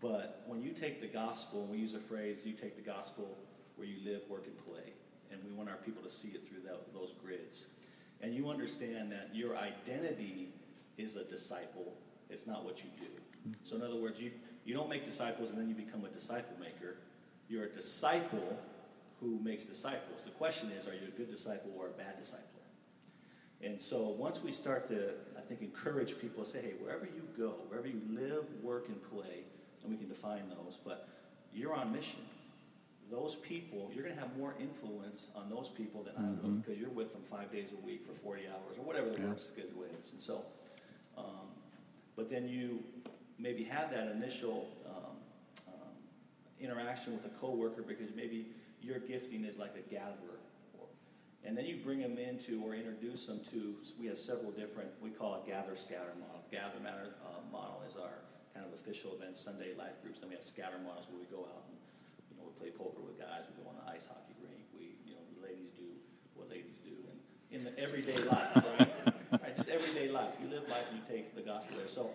[0.01, 3.37] But when you take the gospel, and we use a phrase, you take the gospel
[3.77, 4.93] where you live, work, and play,
[5.31, 7.67] and we want our people to see it through that, those grids.
[8.21, 10.53] And you understand that your identity
[10.97, 11.95] is a disciple,
[12.31, 13.55] it's not what you do.
[13.65, 14.33] So, in other words, you,
[14.65, 16.97] you don't make disciples and then you become a disciple maker.
[17.49, 18.59] You're a disciple
[19.21, 20.23] who makes disciples.
[20.25, 22.45] The question is, are you a good disciple or a bad disciple?
[23.63, 27.23] And so once we start to, I think, encourage people to say, hey, wherever you
[27.37, 29.43] go, wherever you live, work, and play,
[29.83, 31.09] and we can define those, but
[31.53, 32.21] you're on mission.
[33.11, 36.47] Those people, you're going to have more influence on those people than mm-hmm.
[36.47, 39.09] I will because you're with them five days a week for 40 hours or whatever
[39.09, 39.29] the yeah.
[39.29, 40.13] work schedule is.
[40.13, 40.45] And so,
[41.17, 41.49] um,
[42.17, 42.81] but then you
[43.39, 45.08] maybe have that initial um,
[46.61, 48.49] interaction with a coworker because maybe
[48.83, 50.39] your gifting is like a gatherer.
[51.45, 55.11] And then you bring them into or introduce them to, we have several different, we
[55.11, 56.43] call it gather scatter model.
[56.51, 58.21] Gather matter uh, model is our
[58.53, 60.19] kind of official event, Sunday life groups.
[60.19, 61.79] Then we have scatter models where we go out and,
[62.29, 64.99] you know, we play poker with guys, we go on the ice hockey rink, we,
[65.07, 65.87] you know, the ladies do
[66.35, 66.93] what ladies do.
[67.07, 67.17] And
[67.55, 68.93] in the everyday life, right?
[69.31, 69.57] right?
[69.57, 70.35] Just everyday life.
[70.43, 71.89] You live life and you take the gospel there.
[71.89, 72.11] So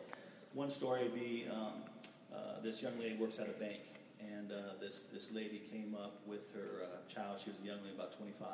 [0.53, 1.81] one story would be um,
[2.29, 3.81] uh, this young lady works at a bank
[4.31, 7.39] and uh, this, this lady came up with her uh, child.
[7.43, 8.47] She was a young lady, about 25,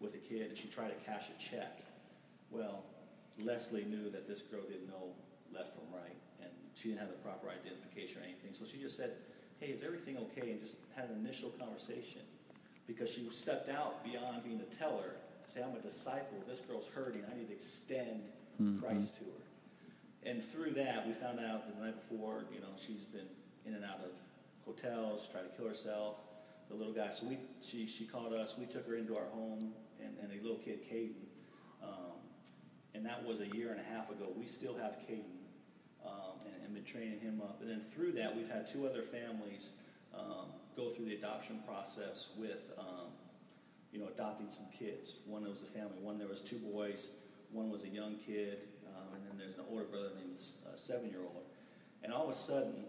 [0.00, 1.80] with a kid, and she tried to cash a check.
[2.50, 2.84] Well,
[3.38, 5.12] Leslie knew that this girl didn't know
[5.52, 8.52] left from right, and she didn't have the proper identification or anything.
[8.52, 9.12] So she just said,
[9.60, 10.50] hey, is everything okay?
[10.50, 12.22] And just had an initial conversation
[12.86, 15.16] because she stepped out beyond being a teller.
[15.46, 16.42] Say, I'm a disciple.
[16.48, 17.22] This girl's hurting.
[17.30, 18.22] I need to extend
[18.60, 18.78] mm-hmm.
[18.78, 20.30] Christ to her.
[20.30, 23.26] And through that, we found out the night before, you know, she's been
[23.66, 24.10] in and out of
[24.64, 26.16] hotels, tried to kill herself.
[26.68, 27.10] The little guy.
[27.10, 28.56] So we, she, she called us.
[28.56, 31.26] We took her into our home, and, and a little kid, Caden.
[31.82, 32.12] Um,
[32.94, 34.28] and that was a year and a half ago.
[34.36, 35.40] We still have Caden
[36.04, 37.58] um, and, and, been training him up.
[37.60, 39.72] And then through that, we've had two other families
[40.14, 40.46] um,
[40.76, 43.08] go through the adoption process with, um,
[43.92, 45.16] you know, adopting some kids.
[45.26, 45.96] One was a family.
[46.00, 47.10] One there was two boys.
[47.52, 50.38] One was a young kid, um, and then there's an older brother named
[50.72, 51.44] a seven-year-old.
[52.04, 52.84] And all of a sudden,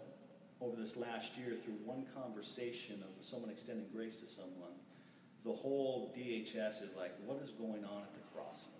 [0.61, 4.77] over this last year through one conversation of someone extending grace to someone,
[5.43, 8.71] the whole DHS is like, what is going on at the crossing?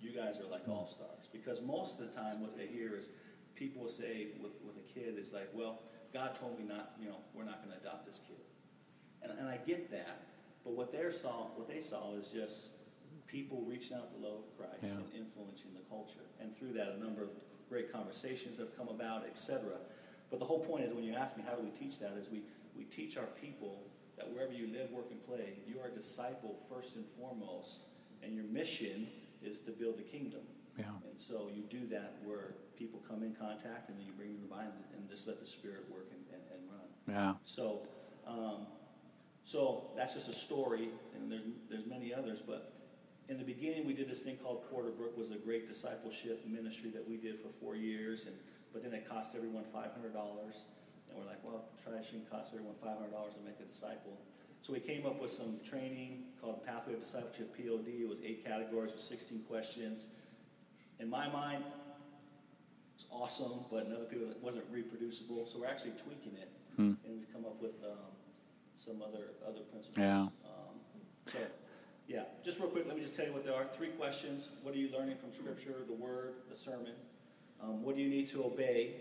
[0.00, 1.28] You guys are like all stars.
[1.32, 3.10] Because most of the time, what they hear is
[3.54, 5.80] people will say with, with a kid, it's like, well,
[6.14, 8.40] God told me not, you know, we're not going to adopt this kid.
[9.22, 10.22] And, and I get that.
[10.64, 12.70] But what, they saw, what they saw is just
[13.26, 14.90] people reaching out the love of Christ yeah.
[14.92, 16.24] and influencing the culture.
[16.40, 17.30] And through that, a number of
[17.68, 19.76] great conversations have come about, etc.
[20.30, 22.28] But the whole point is when you ask me how do we teach that, is
[22.30, 22.42] we,
[22.76, 23.82] we teach our people
[24.16, 27.82] that wherever you live, work, and play, you are a disciple first and foremost,
[28.22, 29.08] and your mission
[29.42, 30.40] is to build the kingdom.
[30.76, 30.84] Yeah.
[31.10, 34.48] And so you do that where people come in contact, and then you bring them
[34.48, 37.24] to mind, and just let the Spirit work and, and, and run.
[37.24, 37.34] Yeah.
[37.44, 37.88] So,
[38.26, 38.66] um,
[39.44, 42.42] so that's just a story, and there's there's many others.
[42.46, 42.72] But
[43.28, 47.08] in the beginning, we did this thing called Porterbrook was a great discipleship ministry that
[47.08, 48.36] we did for four years, and
[48.72, 49.84] but then it cost everyone $500.
[49.94, 54.18] And we're like, well, try shouldn't cost everyone $500 to make a disciple.
[54.62, 57.88] So we came up with some training called Pathway of Discipleship POD.
[58.02, 60.06] It was eight categories with 16 questions.
[60.98, 61.64] In my mind,
[62.98, 65.46] it's awesome, but in other people, it wasn't reproducible.
[65.46, 66.92] So we're actually tweaking it, hmm.
[67.04, 68.10] and we've come up with um,
[68.76, 69.96] some other other principles.
[69.96, 70.22] Yeah.
[70.22, 70.74] Um,
[71.26, 71.38] so,
[72.08, 73.66] yeah, just real quick, let me just tell you what there are.
[73.66, 76.94] Three questions: What are you learning from Scripture, the Word, the sermon?
[77.62, 78.92] Um, what do you need to obey?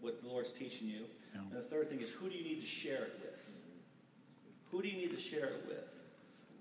[0.00, 1.04] What the Lord's teaching you.
[1.34, 1.40] Yeah.
[1.40, 3.40] And the third thing is who do you need to share it with?
[4.70, 5.84] Who do you need to share it with?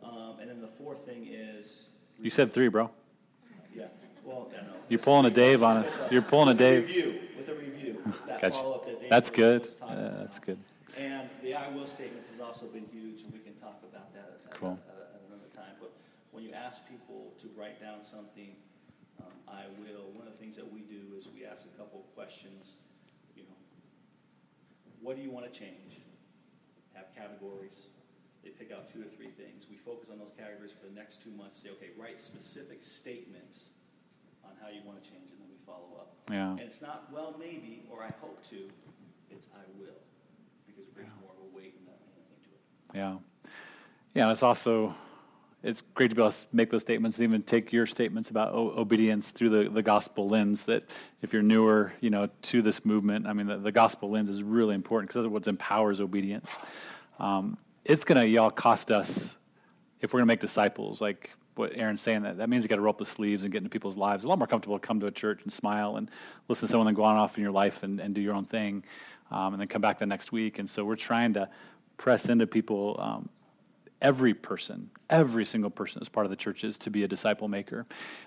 [0.03, 1.83] Um, and then the fourth thing is.
[2.21, 2.89] You said three, bro.
[3.75, 3.85] Yeah.
[4.23, 4.73] Well, I know.
[4.89, 5.99] You're pulling a Dave on us.
[6.11, 6.87] You're pulling a Dave.
[6.87, 7.97] Review, with a review.
[8.25, 8.63] That gotcha.
[8.85, 9.67] that that's good.
[9.81, 10.57] Uh, that's good.
[10.97, 14.39] And the I will statements has also been huge, and we can talk about that
[14.43, 14.79] at, cool.
[14.89, 15.75] at, at another time.
[15.79, 15.91] But
[16.31, 18.55] when you ask people to write down something,
[19.47, 20.11] I will.
[20.13, 22.77] One of the things that we do is we ask a couple of questions.
[23.35, 23.57] You know,
[25.01, 26.03] what do you want to change?
[26.93, 27.87] Have categories.
[28.43, 29.67] They pick out two or three things.
[29.69, 31.61] We focus on those categories for the next two months.
[31.61, 33.69] Say, okay, write specific statements
[34.43, 36.13] on how you want to change, and then we follow up.
[36.31, 36.51] Yeah.
[36.51, 38.69] And it's not well, maybe, or I hope to.
[39.29, 39.99] It's I will,
[40.65, 41.21] because it brings yeah.
[41.21, 42.97] more of a weight and anything to it.
[42.97, 43.17] Yeah.
[44.13, 44.95] Yeah, it's also
[45.67, 48.53] it's great to be able to make those statements and even take your statements about
[48.53, 50.83] o- obedience through the, the gospel lens that
[51.21, 54.41] if you're newer you know to this movement i mean the, the gospel lens is
[54.41, 56.55] really important because that's what empowers obedience.
[57.19, 59.37] Um, it's going to y'all cost us
[60.01, 62.75] if we're going to make disciples like what aaron's saying that that means you got
[62.75, 64.21] to roll up the sleeves and get into people's lives.
[64.21, 66.09] It's a lot more comfortable to come to a church and smile and
[66.47, 68.45] listen to someone then go on off in your life and, and do your own
[68.45, 68.83] thing
[69.31, 70.59] um, and then come back the next week.
[70.59, 71.49] And so we're trying to
[71.97, 73.29] press into people um,
[74.01, 77.85] every person, every single person as part of the churches to be a disciple maker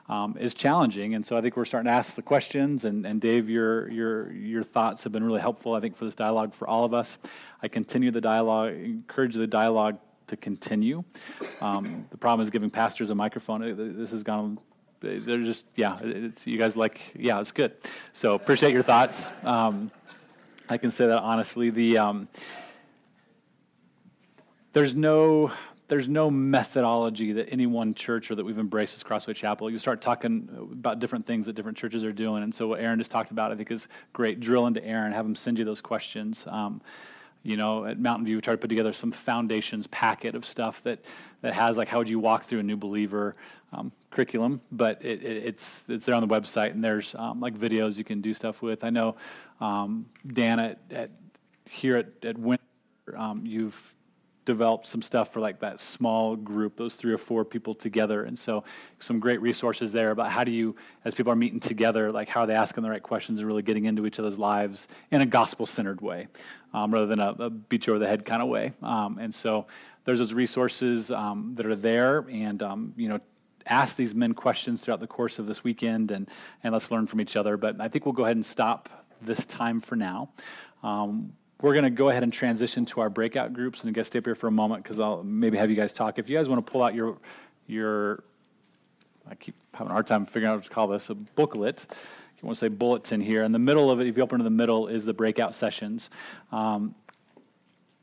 [0.09, 1.15] um, is challenging.
[1.15, 2.85] And so I think we're starting to ask the questions.
[2.85, 6.15] And, and Dave, your, your, your thoughts have been really helpful, I think, for this
[6.15, 7.19] dialogue for all of us.
[7.63, 9.99] I continue the dialogue, encourage the dialogue
[10.31, 11.05] to continue.
[11.61, 13.97] Um, the problem is giving pastors a microphone.
[13.97, 14.59] This has gone.
[15.01, 15.99] They're just yeah.
[16.03, 17.41] It's, you guys like yeah.
[17.41, 17.73] It's good.
[18.13, 19.29] So appreciate your thoughts.
[19.43, 19.91] Um,
[20.69, 21.71] I can say that honestly.
[21.71, 22.29] The um,
[24.73, 25.53] there's no
[25.89, 29.69] there's no methodology that any one church or that we've embraced as Crossway Chapel.
[29.69, 32.99] You start talking about different things that different churches are doing, and so what Aaron
[32.99, 34.39] just talked about, I think, is great.
[34.39, 36.47] Drill into Aaron, have him send you those questions.
[36.49, 36.81] Um,
[37.43, 40.83] you know, at Mountain View, we try to put together some foundations packet of stuff
[40.85, 41.05] that
[41.41, 43.35] that has like how would you walk through a new believer
[43.73, 47.59] um, curriculum, but it, it, it's it's there on the website, and there's um, like
[47.59, 48.85] videos you can do stuff with.
[48.85, 49.17] I know
[49.61, 51.11] um, Dan at, at
[51.69, 53.97] here at at Windsor, um, you've
[54.51, 58.25] developed some stuff for like that small group, those three or four people together.
[58.25, 58.65] And so
[58.99, 62.41] some great resources there about how do you, as people are meeting together, like how
[62.41, 65.27] are they asking the right questions and really getting into each other's lives in a
[65.27, 66.27] gospel-centered way,
[66.75, 68.73] um, rather than a, a, beat you over the head kind of way.
[68.83, 69.67] Um, and so
[70.05, 73.21] there's those resources um, that are there, and um, you know,
[73.67, 76.29] ask these men questions throughout the course of this weekend, and
[76.65, 77.57] and let's learn from each other.
[77.57, 78.89] But I think we'll go ahead and stop
[79.23, 80.31] this time for now.
[80.83, 84.19] Um, we're going to go ahead and transition to our breakout groups and get stay
[84.19, 86.19] up here for a moment because I'll maybe have you guys talk.
[86.19, 87.19] If you guys want to pull out your
[87.67, 88.25] your
[89.31, 91.87] I keep having a hard time figuring out what to call this a booklet.
[91.89, 94.23] If you want to say bullets in here, in the middle of it, if you
[94.23, 96.11] open to the middle, is the breakout sessions.
[96.51, 96.95] Um,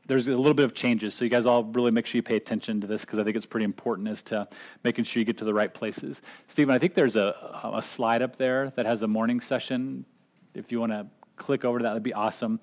[0.06, 2.36] there's a little bit of changes, so you guys all really make sure you pay
[2.36, 4.48] attention to this because I think it's pretty important as to
[4.84, 6.22] making sure you get to the right places.
[6.46, 10.06] Stephen, I think there's a, a slide up there that has a morning session.
[10.54, 12.58] If you want to click over to that, that'd be awesome.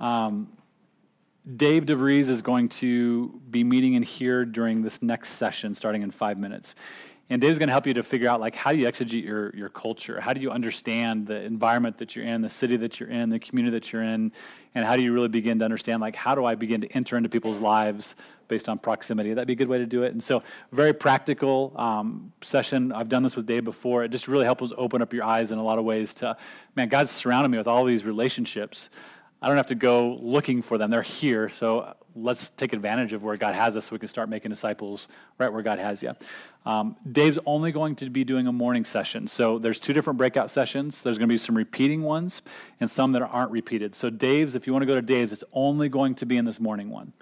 [0.00, 0.48] Um,
[1.56, 6.10] Dave DeVries is going to be meeting in here during this next session, starting in
[6.10, 6.74] five minutes.
[7.28, 9.54] And Dave's going to help you to figure out like how do you exegete your,
[9.54, 10.20] your culture?
[10.20, 13.40] How do you understand the environment that you're in, the city that you're in, the
[13.40, 14.32] community that you're in,
[14.76, 17.16] and how do you really begin to understand like how do I begin to enter
[17.16, 18.14] into people's lives
[18.46, 19.34] based on proximity?
[19.34, 20.12] That'd be a good way to do it.
[20.12, 22.92] And so, very practical um, session.
[22.92, 24.04] I've done this with Dave before.
[24.04, 26.36] It just really helps open up your eyes in a lot of ways to,
[26.76, 28.88] man, God's surrounded me with all these relationships.
[29.42, 30.90] I don't have to go looking for them.
[30.90, 31.48] They're here.
[31.48, 35.08] So let's take advantage of where God has us so we can start making disciples
[35.38, 36.12] right where God has you.
[36.64, 39.28] Um, Dave's only going to be doing a morning session.
[39.28, 41.02] So there's two different breakout sessions.
[41.02, 42.42] There's going to be some repeating ones
[42.80, 43.94] and some that aren't repeated.
[43.94, 46.44] So Dave's, if you want to go to Dave's, it's only going to be in
[46.44, 47.12] this morning one.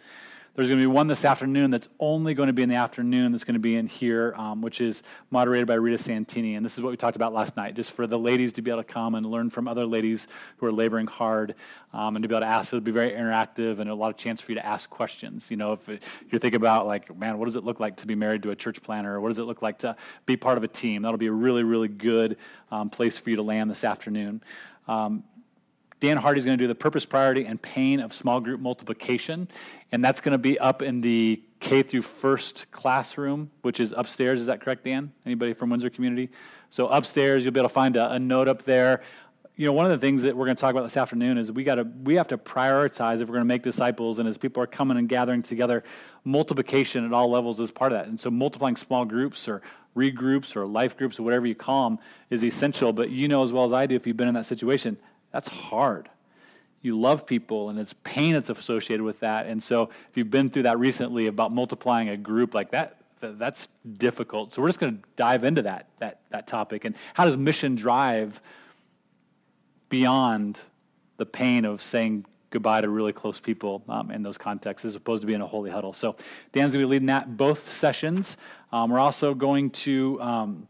[0.54, 3.32] There's going to be one this afternoon that's only going to be in the afternoon
[3.32, 6.54] that's going to be in here, um, which is moderated by Rita Santini.
[6.54, 8.70] And this is what we talked about last night, just for the ladies to be
[8.70, 11.56] able to come and learn from other ladies who are laboring hard
[11.92, 12.72] um, and to be able to ask.
[12.72, 15.50] It'll be very interactive and a lot of chance for you to ask questions.
[15.50, 18.14] You know, if you're thinking about, like, man, what does it look like to be
[18.14, 19.16] married to a church planter?
[19.16, 21.02] Or what does it look like to be part of a team?
[21.02, 22.36] That'll be a really, really good
[22.70, 24.40] um, place for you to land this afternoon.
[24.86, 25.24] Um,
[26.00, 29.48] Dan Hardy's going to do the purpose, priority, and pain of small group multiplication,
[29.92, 34.40] and that's going to be up in the K through first classroom, which is upstairs.
[34.40, 35.12] Is that correct, Dan?
[35.24, 36.30] Anybody from Windsor Community?
[36.68, 39.02] So upstairs, you'll be able to find a, a note up there.
[39.56, 41.52] You know, one of the things that we're going to talk about this afternoon is
[41.52, 44.36] we got to we have to prioritize if we're going to make disciples, and as
[44.36, 45.84] people are coming and gathering together,
[46.24, 48.08] multiplication at all levels is part of that.
[48.08, 49.62] And so, multiplying small groups or
[49.96, 51.98] regroups or life groups or whatever you call them
[52.30, 52.92] is essential.
[52.92, 54.98] But you know as well as I do, if you've been in that situation,
[55.34, 56.08] that's hard.
[56.80, 59.46] You love people, and it's pain that's associated with that.
[59.46, 63.68] And so, if you've been through that recently about multiplying a group like that, that's
[63.96, 64.54] difficult.
[64.54, 67.74] So we're just going to dive into that that that topic and how does mission
[67.74, 68.40] drive
[69.88, 70.60] beyond
[71.16, 75.22] the pain of saying goodbye to really close people um, in those contexts as opposed
[75.22, 75.92] to being a holy huddle.
[75.92, 76.16] So
[76.52, 78.36] Dan's going to be leading that both sessions.
[78.70, 80.68] Um, we're also going to um,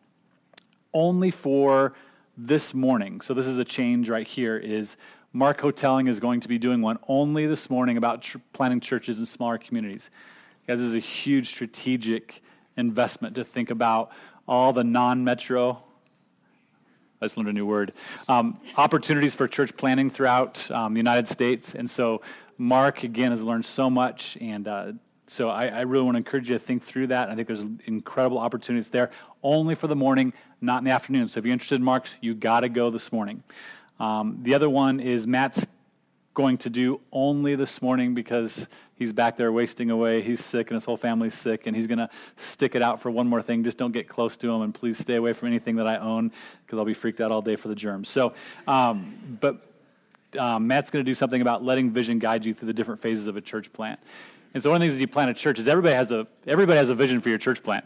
[0.95, 1.93] only for
[2.37, 3.21] this morning.
[3.21, 4.57] So this is a change right here.
[4.57, 4.97] Is
[5.33, 9.19] Mark Hotelling is going to be doing one only this morning about tr- planting churches
[9.19, 10.11] in smaller communities.
[10.67, 12.43] Guys, this is a huge strategic
[12.77, 14.11] investment to think about
[14.49, 15.83] all the non-metro.
[17.21, 17.93] I just learned a new word.
[18.29, 22.23] Um, opportunities for church planting throughout um, the United States, and so
[22.59, 24.93] Mark again has learned so much, and uh,
[25.27, 27.31] so I, I, really want to encourage you to think through that.
[27.31, 29.11] I think there's incredible opportunities there,
[29.43, 31.29] only for the morning, not in the afternoon.
[31.29, 33.43] So if you're interested in Marks, you got to go this morning.
[34.01, 35.67] Um, the other one is Matt's
[36.35, 40.21] going to do only this morning because he's back there wasting away.
[40.21, 43.11] He's sick and his whole family's sick, and he's going to stick it out for
[43.11, 43.63] one more thing.
[43.63, 46.33] Just don't get close to him, and please stay away from anything that I own
[46.67, 48.09] because I'll be freaked out all day for the germs.
[48.09, 48.35] So,
[48.67, 49.71] um, but
[50.39, 53.29] um, Matt's going to do something about letting vision guide you through the different phases
[53.29, 54.01] of a church plant.
[54.55, 56.27] And so one of the things as you plant a church is everybody has a
[56.47, 57.85] everybody has a vision for your church plant.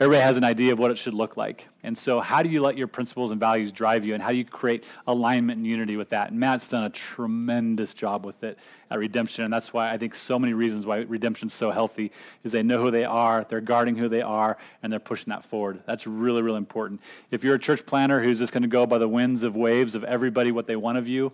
[0.00, 1.66] Everybody has an idea of what it should look like.
[1.82, 4.36] And so how do you let your principles and values drive you and how do
[4.36, 6.30] you create alignment and unity with that?
[6.30, 8.60] And Matt's done a tremendous job with it
[8.92, 9.42] at Redemption.
[9.42, 12.12] And that's why I think so many reasons why Redemption's so healthy
[12.44, 15.44] is they know who they are, they're guarding who they are, and they're pushing that
[15.44, 15.82] forward.
[15.84, 17.00] That's really, really important.
[17.32, 19.96] If you're a church planter who's just going to go by the winds of waves
[19.96, 21.32] of everybody what they want of you,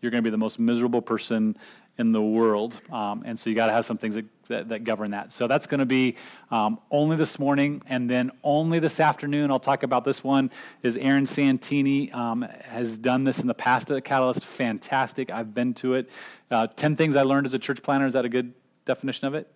[0.00, 1.56] you're going to be the most miserable person
[1.96, 2.80] in the world.
[2.90, 5.32] Um, and so you got to have some things that, that, that, govern that.
[5.32, 6.16] So that's going to be
[6.50, 9.50] um, only this morning and then only this afternoon.
[9.50, 10.50] I'll talk about this one.
[10.82, 14.44] Is Aaron Santini um, has done this in the past at Catalyst.
[14.44, 15.30] Fantastic.
[15.30, 16.10] I've been to it.
[16.50, 18.06] Uh, 10 things I learned as a church planter.
[18.06, 19.48] Is that a good definition of it?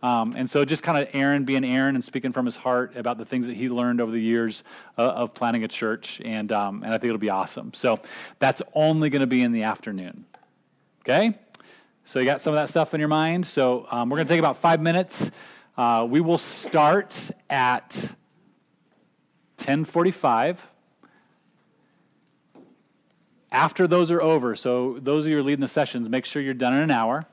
[0.00, 3.18] Um, and so just kind of Aaron being Aaron and speaking from his heart about
[3.18, 4.62] the things that he learned over the years
[4.96, 6.20] uh, of planting a church.
[6.24, 7.74] And, um, and I think it'll be awesome.
[7.74, 7.98] So
[8.38, 10.24] that's only going to be in the afternoon.
[11.02, 11.36] Okay?
[12.08, 13.46] So you got some of that stuff in your mind.
[13.46, 15.30] So um, we're going to take about five minutes.
[15.76, 18.14] Uh, we will start at
[19.58, 20.66] 1045.
[23.52, 26.40] After those are over, so those of you who are leading the sessions, make sure
[26.40, 27.26] you're done in an hour.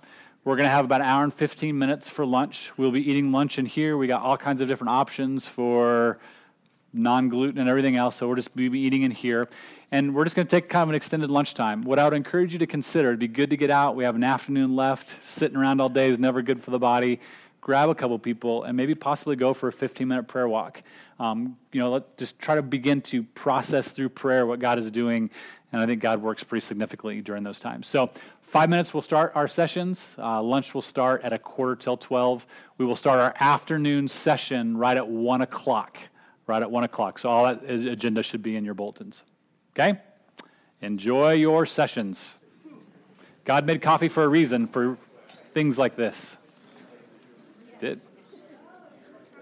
[0.43, 2.73] We're going to have about an hour and 15 minutes for lunch.
[2.75, 3.95] We'll be eating lunch in here.
[3.95, 6.19] We got all kinds of different options for
[6.91, 9.47] non gluten and everything else, so we're just be eating in here.
[9.95, 11.81] And we're just going to take kind of an extended lunchtime.
[11.83, 13.95] What I would encourage you to consider, it'd be good to get out.
[13.95, 15.23] We have an afternoon left.
[15.23, 17.21] Sitting around all day is never good for the body.
[17.61, 20.83] Grab a couple people and maybe possibly go for a 15 minute prayer walk.
[21.17, 24.91] Um, you know, let just try to begin to process through prayer what God is
[24.91, 25.29] doing.
[25.71, 27.87] And I think God works pretty significantly during those times.
[27.87, 30.17] So, five minutes we'll start our sessions.
[30.17, 32.45] Uh, lunch will start at a quarter till 12.
[32.77, 35.99] We will start our afternoon session right at 1 o'clock.
[36.47, 37.17] Right at 1 o'clock.
[37.17, 39.23] So, all that agenda should be in your bulletins.
[39.75, 39.99] Okay?
[40.81, 42.37] Enjoy your sessions.
[43.43, 44.97] God made coffee for a reason, for
[45.53, 46.37] things like this.
[47.79, 47.99] Did.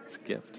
[0.03, 0.52] It's a gift.